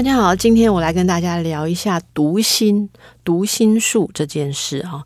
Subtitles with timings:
[0.00, 2.88] 大家好，今天我来跟大家聊一下读心、
[3.22, 5.04] 读心术这件事啊。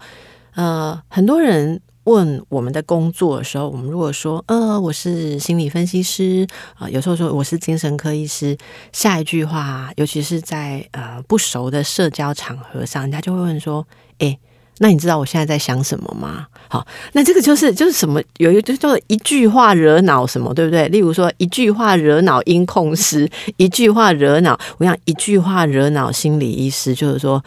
[0.55, 8.57] 呃，很多人问我们的工作的时候，我们如果说呃我是心理分析师啊，有时候说我是精神科医师，
[8.93, 13.84] 下一句话，尤其是在呃不熟的社交场合上，人家就会问说，
[14.19, 14.39] 诶。
[14.78, 16.46] 那你知道我现在在想什么吗？
[16.69, 20.88] 好，那这个就是就是什么，有一个就叫做一句话惹恼什么，对不对？
[20.88, 27.42] 例如说一句话惹恼音控师， 一句话惹恼，我想一句话惹恼心理医师，就是说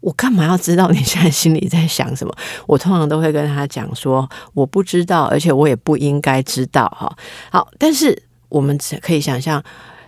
[0.00, 2.34] 我干嘛要知道你现在心里在想什么？
[2.66, 6.88] 我通常都会跟他讲说，我不知道，而且我也不应该知道。
[6.98, 7.14] 哈，
[7.50, 9.62] 好，但是我们只可以想象。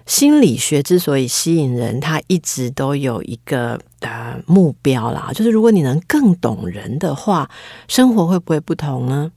[0.07, 7.49] 心理学之所以吸引人，它一直都有一个呃目标啦，就是如果你能更懂人的话，
[7.89, 9.33] 生活会不会不同呢？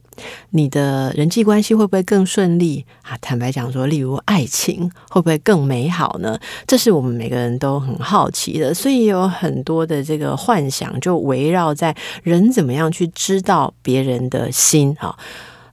[0.50, 3.16] 你的人际关系会不会更顺利啊？
[3.20, 6.38] 坦白讲说，例如爱情会不会更美好呢？
[6.66, 15.16] 这是我们每个人都很好奇的，所以有很多的这个幻想就围绕在人怎么样去知道别人的心啊。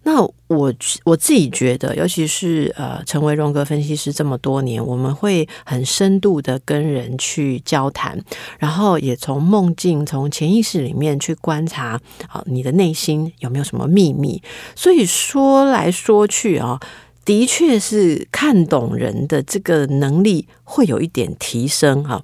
[0.06, 0.72] 那我
[1.03, 8.23] 我自己觉得，尤其是呃，成为荣格分析师这么多年，我们会很深度的跟人去交谈，
[8.59, 14.42] 然后也从梦境、从潜意识里面去观察，啊，你的内心有没有什么秘密？
[14.75, 16.80] 所以说来说去啊。
[17.26, 22.23] 的确是看懂人的这个能力会有一点提升哈，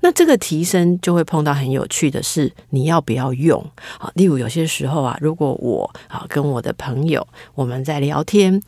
[0.00, 3.64] 那这个提升就会碰到很有趣的是，你要不要用
[3.98, 4.10] 啊？
[4.14, 8.60] 例如有些时候啊，如果我啊跟我的朋友我们在聊天。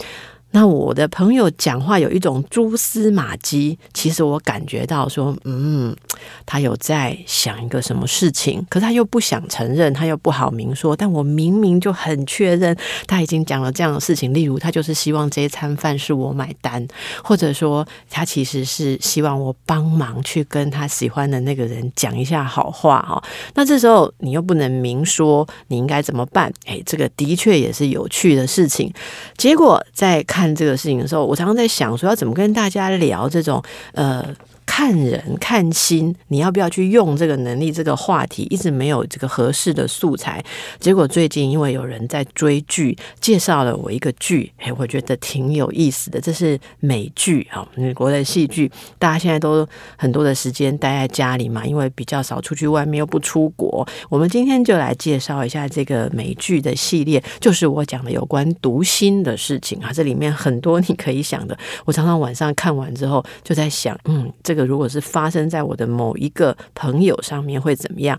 [0.52, 5.96] 那我的朋友讲话有一种蛛丝马迹，其实我感觉到说，嗯，
[6.45, 10.95] 他有在想一个什么事情，可是他又不想承认，他又不好明说。
[10.95, 12.77] 但我明明就很确认，
[13.07, 14.35] 他已经讲了这样的事情。
[14.35, 16.86] 例如，他就是希望这一餐饭是我买单，
[17.24, 23.23] 或者说他其实是希望我帮忙去跟他喜欢的那个人讲一下好话哈。
[23.55, 26.52] 那这时候你又不能明说，你应该怎么办？
[26.67, 28.92] 诶，这个的确也是有趣的事情。
[29.39, 30.42] 结果在看。
[30.42, 34.27] 看这个事情的时候，我常常在想说，要怎么跟大家聊这种呃。
[34.64, 37.70] 看人看心，你要不要去用这个能力？
[37.73, 40.42] 这个话题一直没有这个合适的素材。
[40.78, 46.20] 结果最近因为有人在追剧，介绍了我一个剧，哎，我觉得挺有意思的。
[46.20, 48.70] 这是美剧啊，美国的戏剧。
[48.98, 53.86] 大家现在都很多的时间待在家里嘛，因为比较少出去外面，又不出国。
[54.08, 59.92] 我们今天就来介绍一下这个美剧的系列，就是我讲的有关读心的事情啊。
[59.92, 64.67] 这里面很多你可以想的，我常常晚上看完之后就在想，嗯，这个。
[64.67, 68.18] 如果是发生在我的某一个朋友上面会怎么样？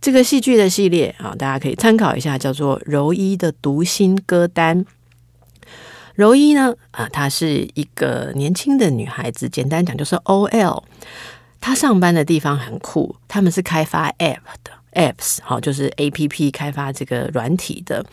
[0.00, 4.84] 这个戏剧的系列啊，大家可以参考一下，叫做柔一的读心歌单。
[6.14, 10.82] 柔一呢，啊，她是一个年轻的女孩子，简单讲就是 OL。
[11.60, 14.72] 她上班的地方很酷，他们是开发 App 的。
[14.94, 18.04] apps 好，就是 A P P 开发这个软体的。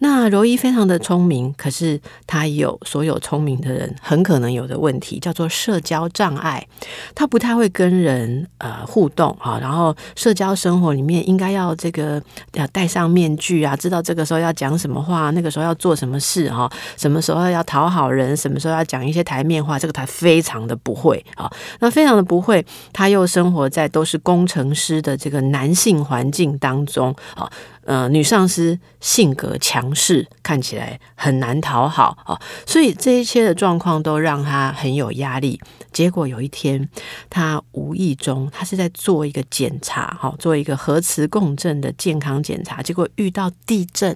[0.00, 6.66] 那柔一非常的聪明，可是他有所有聪明的人很可能有的问题，叫做社交障碍。
[7.14, 12.22] 他不太会跟人呃互动哈，然后社交生活里面应该要这个
[12.54, 21.50] 要戴上面具啊，知道这个时候要讲什么话，那个时候要做什么事哈，什么时候要讨好人，什么时候要讲一些台面话，这个他非常的不会啊。
[21.80, 27.50] 那非常的不会，他又生活在都是工程师的这个男性环境当中，啊，
[27.88, 35.58] 呃，女上司性格强势，看起来很难讨好啊，所以这一切的状况都让他很有压力。
[35.90, 36.86] 结果有一天，
[37.30, 44.14] 他无意中，他是在做一个检查，哈，做一个核磁共振的健康检查，结果遇到地震。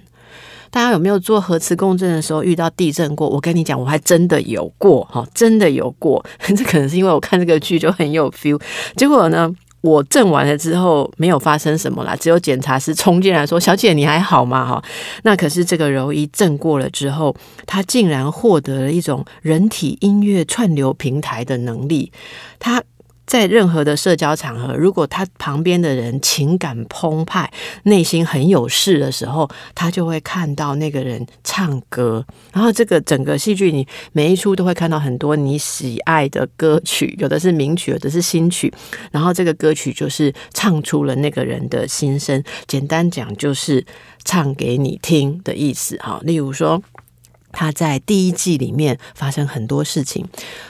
[0.71, 3.27] 大家有没有做核磁共振的时候遇到地震过？
[3.27, 6.23] 我跟你讲，我还真的有过，哈，真的有过。
[6.55, 8.61] 这可能是因为我看这个剧就很有 feel。
[8.97, 9.51] 结果呢？
[9.83, 14.83] 我震完了之后没有发生什么啦，只有检查师冲进来说：“小姐，你还好吗？”哈，
[15.25, 17.37] 那可是这个柔一震过了之后，
[17.67, 22.11] 他竟然获得了一种人体音乐串流平台的能力。
[22.59, 22.83] 他
[23.25, 27.51] 在任何的社交场合，如果他旁边的人情感澎湃、
[27.85, 32.27] 内心很有事的时候，他就会看到那个人唱歌。
[32.53, 38.71] 然后，这个整个戏剧，你每一出都会看到很多你喜爱的歌曲，有的是名曲，有的是新曲。
[39.13, 42.43] 然后，这个歌曲就是唱出了那个人的心声。
[42.67, 43.87] 简单讲，就是
[44.25, 45.97] 唱给你听的意思。
[45.99, 46.83] 哈，例如说，
[47.53, 50.27] 他在第一季里面发生很多事情，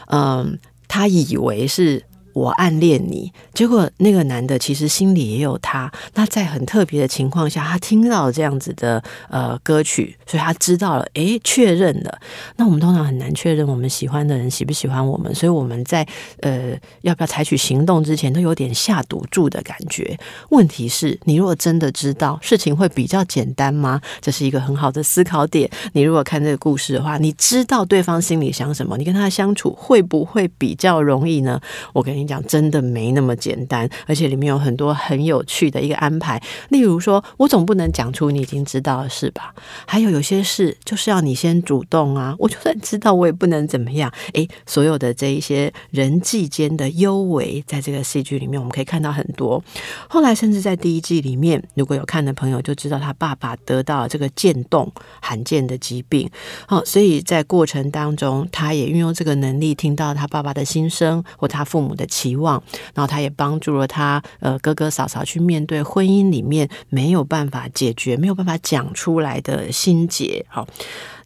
[0.08, 2.05] 嗯，他以为是。
[2.32, 5.90] 我暗恋你，结果那个男的其实心里也有他。
[6.14, 12.19] 那在很特别的情况下，他听到这样子的呃歌曲，所以他知道了，诶，确认了。
[12.56, 16.06] 那我们通常很难确认我们喜欢的人喜不喜欢我们，所以我们在
[16.40, 20.19] 呃要不要采取行动之前，都有点下赌注的感觉。
[20.49, 24.00] 问题是，你如果真的知道，事情会比较简单吗？
[24.23, 25.70] 这是一个很好的思考点。
[25.93, 31.61] 你如果看这个故事的话，你知道对方心里想什么，你跟他相处会不会比较容易呢？
[31.93, 32.21] 我跟你。
[32.26, 36.42] 讲真的没那么简单，而且里面有很多很有趣的一个安排。
[36.69, 39.54] 例如说，我总不能讲出你已经知道的事吧？
[39.86, 42.34] 还有有些事就是要你先主动啊！
[42.38, 44.12] 我就算知道，我也不能怎么样。
[44.34, 49.62] 诶，所有的这一些人际间的幽微，在这个戏剧里面，我们可以看到很多。
[50.08, 54.90] 后来甚至在第一季里面，如果有看的朋友就知道，他爸爸得到了这个渐冻
[55.20, 56.28] 罕见的疾病。
[56.66, 62.06] 好，所以在过程当中，他也运用这个能力，听到他爸爸的心声或他父母的。
[62.12, 62.62] 期望，
[62.94, 70.44] 然后他也帮助了他呃哥哥嫂嫂去面对婚姻里面没有办法解决、没有办法讲出来的心结。
[70.48, 70.66] 好。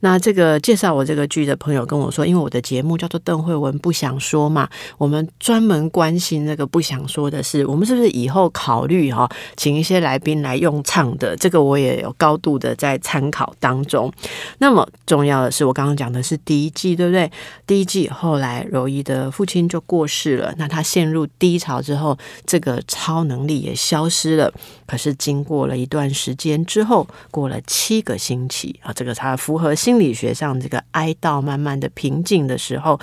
[0.00, 7.64] 那这个介绍我这个剧的朋友跟我说，因为我的节目叫做邓慧文不想说嘛，我们专门关心那个不想说的事。
[7.66, 9.26] 我们是不是以后考虑哈，
[9.56, 11.34] 请一些来宾来用唱的？
[11.36, 14.12] 这个我也有高度的在参考当中。
[14.58, 17.30] 那么重要的是，我刚刚讲的是第一季，对不对？
[17.66, 24.52] 第一季后来柔仪的父亲就过世了，那他陷入低潮之后，这个超能力也消失了。
[24.86, 29.74] 可是经过了一段时间之后，过了七个星期啊，这个他符合。
[29.86, 32.98] 心理学上，这个哀悼慢慢的平静的时候，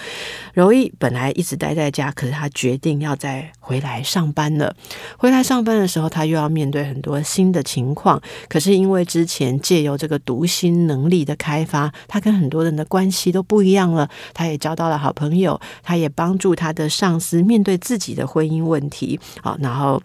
[0.53, 4.75] 柔仪本来一直待在家，可是他决定要再回来上班了。
[5.17, 8.21] 回来上班的时候，他又要面对很多新的情况。
[8.49, 14.09] 可是因为之前借由这个读心能力的开发，他跟很多人的关系都不一样了。
[14.33, 19.17] 他也交到了好朋友，他也帮助他的上司面对自己的婚姻问题。
[19.41, 20.03] 好，然后。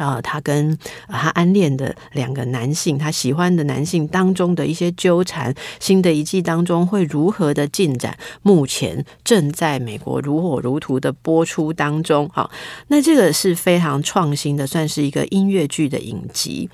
[0.00, 0.76] 呃，他跟
[1.08, 8.16] 他暗恋的两个男性，他喜欢的男性当中的一些纠缠，新的一季当中会如何的进展？
[8.40, 12.26] 目前正在美国如火如荼的播出当中。
[12.32, 12.50] 好，
[12.88, 16.70] 那这个是非常创新的，算是一个音乐剧的影集。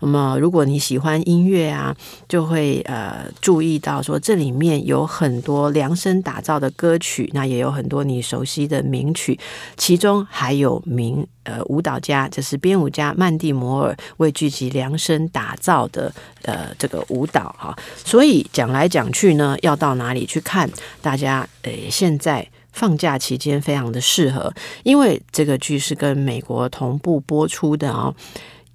[0.00, 1.94] 那么，如果你喜欢音乐啊，
[2.26, 9.38] 就会呃注意到说，这里面有很多量身打造的歌曲，那也有很多你熟悉的名曲，
[9.76, 11.26] 其中还有名。
[11.50, 16.12] 呃，舞蹈家，这是编舞家曼蒂摩尔为剧集量身打造的
[16.42, 20.70] 呃这个舞蹈哈，所以讲来讲去呢，要到哪里去看？
[21.02, 24.52] 大家呃现在放假期间非常的适合，
[24.84, 28.14] 因为这个剧是跟美国同步播出的哦。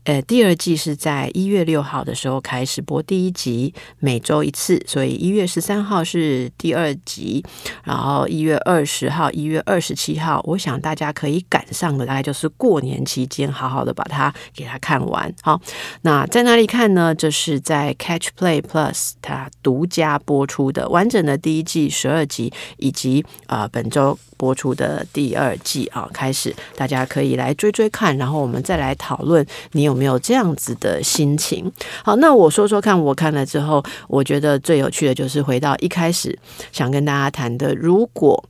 [0.05, 7.43] 呃，第二季是在一月六号的时候开始播第一集，每周一次，所以一月十三号是第二集，
[7.83, 15.33] 然后一月二十号、一月二十七号，我想大家可以赶上的，大概就是过年期间，好好的把它给它看完。
[15.41, 15.59] 好，
[16.03, 17.13] 那在哪里看呢？
[17.15, 24.15] 这是在 Catch Play Plus 它独家播出的完整的第一季十二集，以及啊、呃、本周。
[24.37, 31.71] 播出的第二季啊，开始大家可以来追追看，然后我们再来讨论你有有没有这样子的心情。
[32.03, 36.37] 好，那我说说看，我看了之后，我觉得最有趣的就是回到一开始
[36.73, 38.43] 想跟大家谈的，如果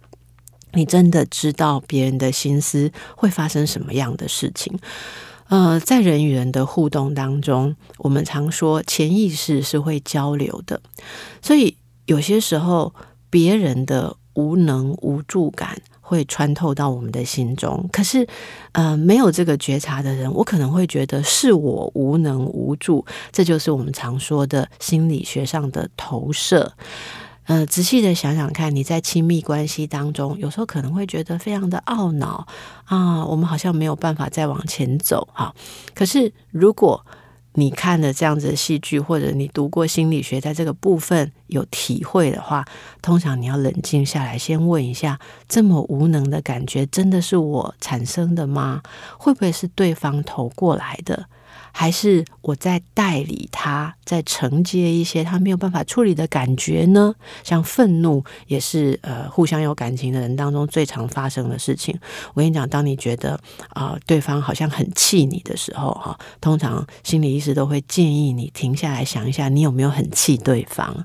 [0.73, 4.75] 你真的知道别人的心思，会发生什么样的事情？
[5.49, 10.81] 呃，在人与人的互动当中，我们常说潜意识是会交流的，
[11.43, 11.77] 所以
[12.07, 12.95] 有些时候
[13.29, 14.17] 别人的。
[14.37, 18.27] 无能无助感会穿透到我们的心中，可是，
[18.73, 26.73] 呃，没有这个觉察的人，我可能会觉得是我无能无助，这就是我们常说的心理学上的投射。
[27.47, 32.45] 呃，仔细的想想看，你在亲密关系当中，有时候可能会觉得非常的懊恼
[32.85, 35.55] 啊，我们好像没有办法再往前走哈。
[35.95, 37.03] 可是如果
[37.55, 42.65] 你看的这样子的戏剧，或者你读过心理学，在这个部分有体会的话，
[43.01, 48.81] 通常你要冷静下来，先问一下：这么无能的感觉，真的是我产生的吗？
[49.17, 51.27] 会不会是对方投过来的？
[51.77, 57.13] 还是我在代理他，在承接一些他没有办法处理的感觉呢？
[57.43, 61.99] 像愤怒也是呃互相有感情的人当中最常发生的事情。
[62.33, 63.33] 我跟你讲，当你觉得
[63.71, 70.95] 啊、呃、对方好像很气你的时候哈，通常心理医师都会建议你停下来想一下，你有没有很气对方？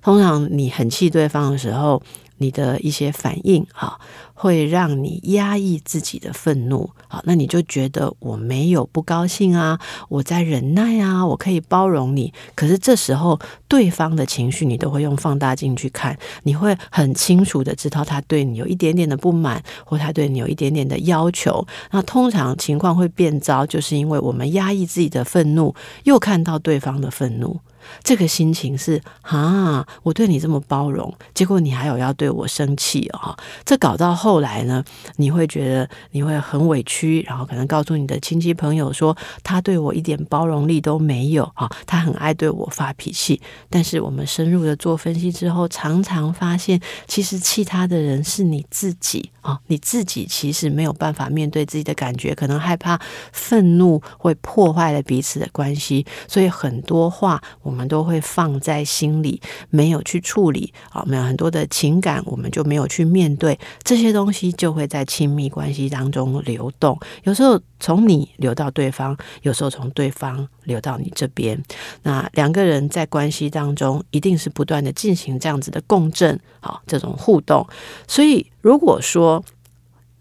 [0.00, 2.02] 通常你很气对方的时候。
[2.44, 3.98] 你的一些反应啊，
[4.34, 12.34] 会让你压抑自己的愤怒，好，那你就觉得我没有不高兴啊，我在忍耐啊，我可以包容你。
[12.54, 21.66] 可是这时候，对方的情绪你都会用放大镜去看，你会很清楚的知道他对你有一点点的不满，或他对你有一点点的要求。
[21.92, 27.58] 那通常情况会变糟，就是因为我们压抑自己的愤怒，又看到对方的愤怒。
[28.02, 33.36] 这个心情是啊，我对你这么包容，结果你还有要对我生气哦。
[33.64, 34.82] 这搞到后来呢，
[35.16, 43.40] 你会觉得你会很委屈，然后可能告诉你的亲戚朋友说，他对我一点包容力都没有啊，他很爱对我发脾气。
[43.68, 52.98] 但是我们深入的做分析之后，常常发现，其实气他的人是你自己啊，你自己其实没有办法面对自己的感觉，可能害怕
[53.32, 57.73] 愤怒会破坏了彼此的关系，所以很多话我。
[57.74, 66.96] 我们都会放在心里，没有去处理啊，没有很多的情感，我们就没有去面对这些东西，就会在亲密关系当中流动。
[67.24, 71.60] 有时候从你流到对方，有时候从对方流到你这边。
[72.04, 77.66] 那两个人在关系当中，一定是不断的进行这样子的共振，好，这种互动。
[78.06, 79.44] 所以，如果说，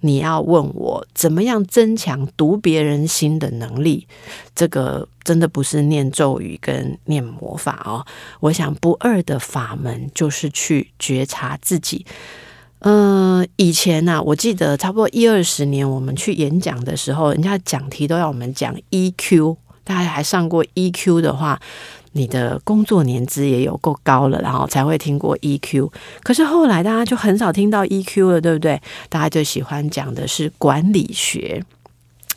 [0.06, 4.06] 你要问我怎么样增强读别人心的能力？
[4.54, 8.06] 这个真的不是念咒语跟念魔法哦。
[8.42, 12.06] 我想不二的法门就是去觉察自己。
[12.80, 19.56] 嗯、以前呢、啊，我记得差不多一二十年，我们去演讲的时候，人家讲题都要我们讲 EQ，
[19.86, 21.62] 大家还上过 EQ 的话。
[22.14, 25.92] 你的工作年资也有够高了，然后才会听过 EQ。
[26.24, 28.82] 可是后来大家就很少听到 EQ 了，对不对？
[29.10, 31.64] 大家就喜欢讲的是管理学，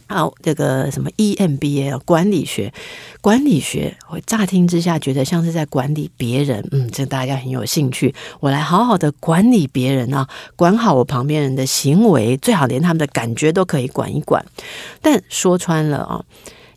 [0.09, 2.73] 好，这个什么 EMBA 管理学，
[3.21, 8.15] 管理学，我乍听之下觉得像是在管理别人，嗯，这大家很有兴趣。
[8.41, 14.45] 我来好好的管理别人啊，管好我旁边人的行为，最好连他们的感觉都可以管一管。
[15.03, 16.25] 但说穿了啊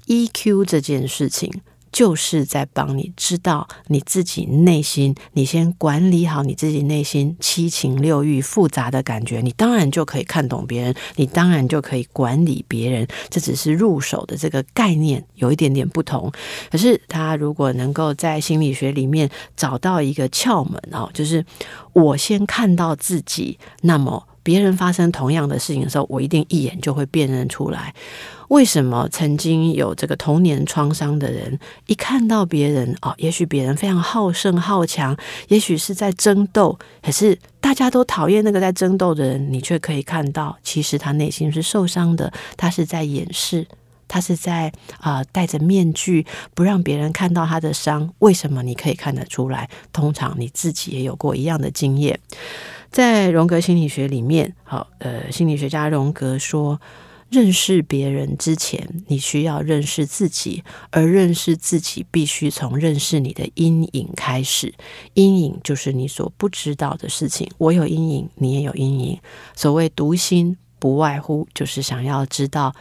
[0.07, 1.49] ，EQ 这件事情。
[1.91, 13.07] 就是在帮你知道你自己内心，你先管理好你自己内心七情六欲复杂的感觉，你当然就可以看懂别人，你当然就可以管理别人。
[13.29, 16.31] 这只是入手的这个概念有一点点不同，
[16.71, 21.45] 可是他如果能够在心理学里面找到一个窍门哦，就是
[21.93, 27.93] 我先看到自己，那么别人发生同样的事情的时候，我一定一眼就会辨认出来。
[28.49, 35.15] 为什么曾经有这个童年创伤的人，一看到别人哦，也许别人非常好胜好强，
[35.49, 43.67] 也许是在争斗，可是大家都讨厌那个在争斗的人，你却可以看到，其实他内心是受伤的，他是在掩饰，
[44.07, 48.11] 他是在啊、戴着面具，不让别人看到他的伤。
[48.17, 49.69] 为什么你可以看得出来？
[49.93, 52.19] 通常你自己也有过一样的经验。
[52.91, 56.79] 在荣格心理学里面，好，呃，心理学家荣格说。
[57.31, 64.73] 认识别人之前，你需要认识自己，而认识自己必须从认识你的阴影开始。
[65.13, 67.47] 阴影就是你所不知道的事情。
[67.59, 69.19] 我有阴影，你也有阴影。
[69.55, 70.57] 所谓读心。
[70.79, 72.73] 不外乎就是想要知道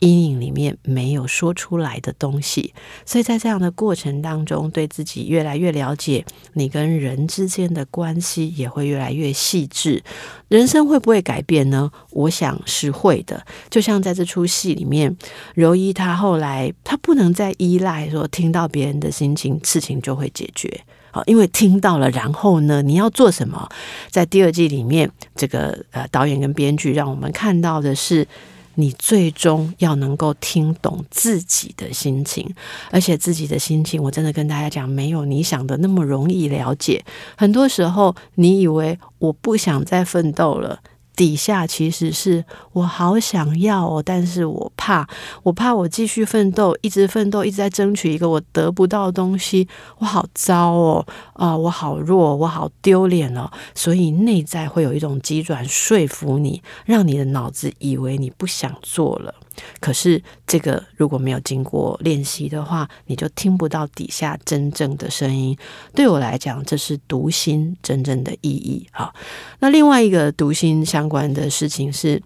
[0.00, 2.74] 阴影里面没有说出来的东西，
[3.06, 10.02] 所以在这样的过程当中，对自己越来越了解，你跟人之间的关系也会越来越细致。
[10.48, 11.90] 人生会不会改变呢？
[12.10, 13.44] 我想是会的。
[13.70, 15.16] 就像在这出戏里面，
[15.54, 20.82] 柔一他后来他不能再依赖说听到别人的心情，事情就会解决。
[21.26, 23.68] 因为听到了，然后呢，你要做什么？
[24.10, 28.26] 在第二季里面，这个呃导演跟编剧让我们看到的是，
[28.74, 32.48] 你最终要能够听懂自己的心情，
[32.90, 37.04] 而且自己的心情，我真的跟大家讲，没有你想的那么容易了解。
[37.36, 40.80] 很多时候，你以为我不想再奋斗了。
[41.16, 45.08] 底下其实是我好想要哦，但是我怕，
[45.42, 49.66] 我怕我继续奋斗，一直奋斗，一直在争取一个我得不到的东西，
[49.98, 59.34] 我好糟哦，啊、我好弱，我好丢脸哦，所以内在会有一种急转说服你，让你的脑子以为你不想做了。
[59.80, 65.56] 可是这个如果没有经过练习的话，你就听不到底下真正的声音。
[65.94, 68.86] 对我来讲，这是读心真正的意义。
[68.92, 69.14] 好，
[69.60, 72.22] 那另外一个读心相关的事情是，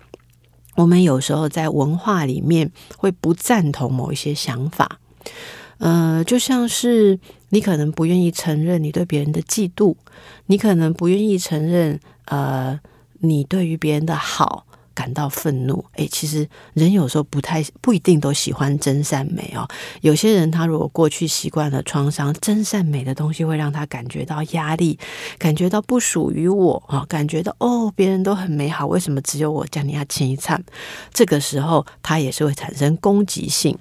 [0.77, 4.99] 我们有时候在文化里面会不赞同某一些想法。
[5.79, 7.19] 呃，就像是
[7.49, 9.95] 你可能不愿意承认你对别人的嫉妒，
[10.47, 12.79] 你可能不愿意承认，呃，
[13.21, 14.67] 你对于别人的好。
[14.95, 19.67] 感到愤怒，诶，其实人有时候不太不一定都喜欢真善美哦。
[20.01, 24.99] 有些人他如果过去习惯了创伤，真善美的东西会让他感觉到压力，
[25.39, 29.89] 感觉到不属于我啊，感觉到哦，别人都很美好，为什么只有我这样？
[29.89, 30.63] 你要亲一惨，
[31.13, 33.77] 这个时候他也是会产生攻击性。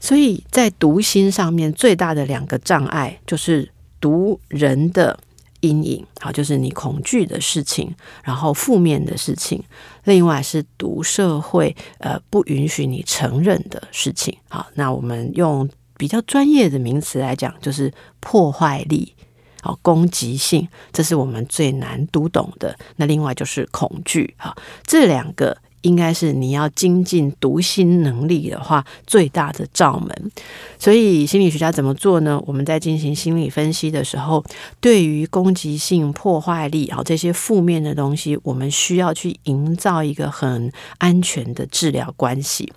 [0.00, 5.18] 所以在读心上面最大的两个障碍就是读人的。
[5.60, 9.62] 阴影，好，就是你恐惧的事情，然后负面的事情。
[10.04, 14.36] 另外是读社会，呃，不允许你承认的事情。
[14.48, 19.14] 好，那我们用比较专业的名词来讲，就是破坏力，
[19.60, 22.78] 好，攻击性，这是我们最难读懂的。
[22.96, 25.56] 那另外就是恐惧，好，这两个。
[25.88, 30.30] 应该是你要精进读心能力的话，最大的罩门。
[30.78, 32.38] 所以心理学家怎么做呢？
[32.46, 34.44] 我们在进行心理分析的时候，
[34.80, 42.70] 对于攻击性、破坏力啊这些负面的东西，我们需要去营造一个很安全的治疗关系。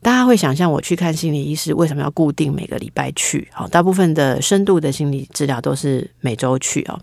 [0.00, 3.48] 大家会想象，我去看心理医师，为什么要固定每个礼拜去？
[3.52, 7.00] 好，大部分的深度的心理治疗都是每周去哦。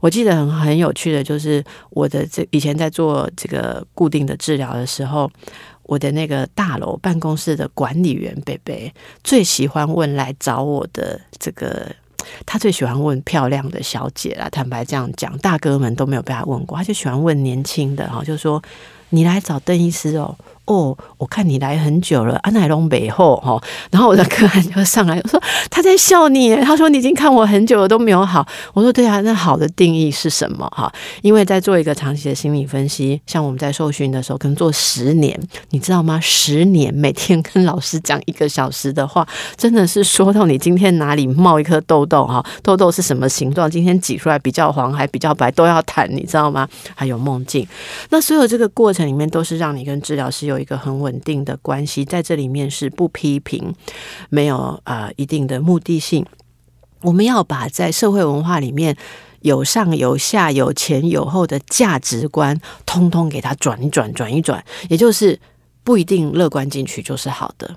[0.00, 5.30] 我记得很很有趣的，就是我的这以前在做这个固定的治疗的时候，
[5.82, 8.92] 我的那个大楼办公室的管理员贝贝
[9.22, 11.86] 最喜欢问来找我的这个，
[12.46, 14.48] 他最喜欢问漂亮的小姐啦。
[14.50, 18.62] 坦白这样讲，大哥们都没有被他问过，他就喜欢问年轻的哈，就说
[19.10, 20.34] 你来找邓医师哦。
[20.70, 23.60] 哦，我看你来很久了，安乃龙北后哈，
[23.90, 30.90] 然后我的客人就上来，我说他在笑你，他说你已经看我很久了都没有好，我说对啊，那好的定义是什么哈？
[31.22, 35.36] 因为在做一个长期的心理分析，像我们在受训的时候，可能做十年，
[35.70, 36.20] 你知道吗？
[36.20, 43.68] 十年每天跟老师讲一个小时的话，真的是说到你今天哪里冒一颗痘痘哈，痘痘是什么形状？
[43.68, 46.68] 今天挤出来比较黄还比较白都要谈，你知道吗？
[46.94, 47.66] 还有梦境，
[48.10, 50.59] 那所有这个过程里面都是让你跟治疗师有。
[50.60, 53.74] 一个很稳定的关系，在这里面是不批评，
[54.28, 56.24] 没有啊、呃、一定的目的性。
[57.02, 58.96] 我们要把在社会文化里面
[59.40, 65.40] 有上有下、有前有后的价值观，通通给它转一转、转一转，也就是
[65.82, 67.76] 不一定乐观进去就是好的，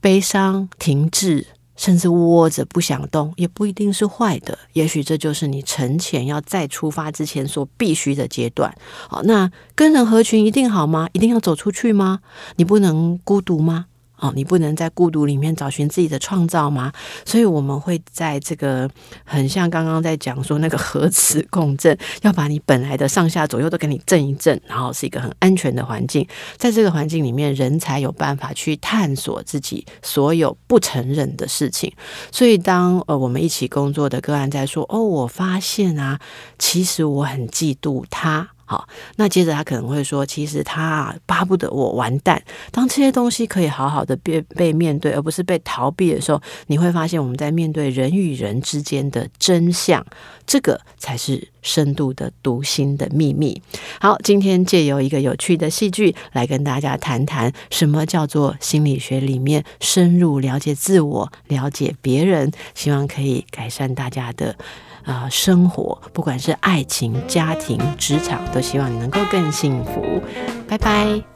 [0.00, 1.46] 悲伤停滞。
[1.76, 4.58] 甚至窝着不想动，也不一定是坏的。
[4.72, 8.74] 也许这就是你沉潜要再出发之前所必须的阶段。
[9.08, 11.08] 好，那跟人合群一定好吗？
[11.12, 12.20] 一定要走出去吗？
[12.56, 13.86] 你不能孤独吗？
[14.18, 16.92] 哦，你不能在孤独里面找寻自己的创造吗？
[17.24, 18.88] 所以我们会在这个
[19.24, 26.26] 很像刚刚在讲说那个核磁共振，要把你本来的上下左右都给你震一震，然后是一个很安全的环境。
[26.56, 31.92] 在这个环境里面，人才有办法去探索自己所有不承认的事情。
[32.32, 36.18] 所以当呃我们一起工作的个案在说：“哦，我发现啊，
[36.58, 42.42] 其实我很嫉妒他。”好，那接着他可能会说，其实他巴不得我完蛋。
[42.72, 50.04] 当这些东西可以好好的被被面对，而不是被逃避的时候，你会发现我们在面对人与人之间的真相，
[50.46, 53.62] 这个才是深度的读心的秘密。
[54.00, 64.56] 好，今天借由一个有趣的戏剧来跟大家谈谈，什么叫做心理学里面深入了解自我、了解别人，希望可以改善大家的。
[65.06, 70.20] 啊、生活不管是爱情、家庭、职场，都希望你能够更幸福。
[70.68, 71.35] 拜拜。